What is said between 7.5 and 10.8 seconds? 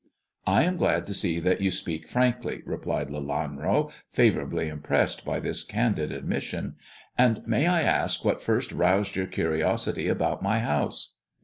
I ask what first roused your curiosity about my